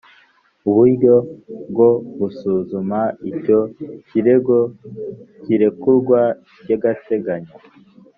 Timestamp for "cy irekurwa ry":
5.41-6.71